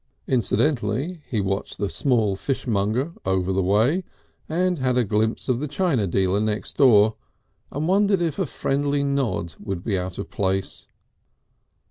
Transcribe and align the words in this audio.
Incidentally 0.25 1.21
he 1.27 1.39
watched 1.39 1.77
the 1.77 1.87
small 1.87 2.35
fishmonger 2.35 3.13
over 3.23 3.53
the 3.53 3.61
way, 3.61 4.03
and 4.49 4.79
had 4.79 4.97
a 4.97 5.03
glimpse 5.03 5.47
of 5.47 5.59
the 5.59 5.67
china 5.67 6.07
dealer 6.07 6.39
next 6.39 6.75
door, 6.77 7.17
and 7.71 7.87
wondered 7.87 8.19
if 8.19 8.39
a 8.39 8.47
friendly 8.47 9.03
nod 9.03 9.53
would 9.59 9.83
be 9.83 9.99
out 9.99 10.17
of 10.17 10.31
place. 10.31 10.87